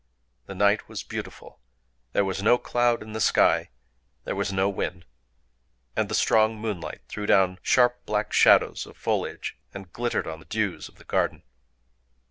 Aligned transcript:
The 0.47 0.55
night 0.55 0.89
was 0.89 1.03
beautiful: 1.03 1.59
there 2.13 2.25
was 2.25 2.41
no 2.41 2.57
cloud 2.57 3.03
in 3.03 3.11
the 3.13 3.21
sky: 3.21 3.69
there 4.23 4.35
was 4.35 4.51
no 4.51 4.67
wind; 4.67 5.05
and 5.95 6.09
the 6.09 6.15
strong 6.15 6.57
moonlight 6.59 7.01
threw 7.07 7.27
down 7.27 7.59
sharp 7.61 8.03
black 8.07 8.33
shadows 8.33 8.87
of 8.87 8.97
foliage, 8.97 9.59
and 9.75 9.93
glittered 9.93 10.25
on 10.25 10.39
the 10.39 10.45
dews 10.45 10.89
of 10.89 10.95
the 10.95 11.03
garden. 11.05 11.43